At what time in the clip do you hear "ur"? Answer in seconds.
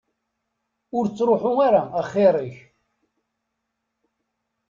0.97-1.05